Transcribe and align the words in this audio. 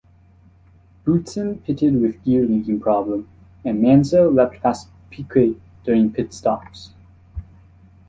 Boutsen 1.05 1.59
pitted 1.63 2.01
with 2.01 2.23
gear 2.23 2.43
linking 2.47 2.79
problem 2.79 3.29
and 3.63 3.79
Mansell 3.83 4.31
leapt 4.31 4.59
past 4.63 4.87
Piquet 5.11 5.57
during 5.83 6.09
pitstops. 6.09 6.89